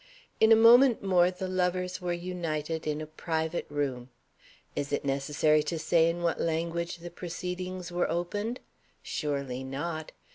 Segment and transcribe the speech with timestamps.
[0.39, 4.09] In a moment more the lovers were united in a private room.
[4.75, 8.61] Is it necessary to say in what language the proceedings were opened?
[9.03, 10.11] Surely not!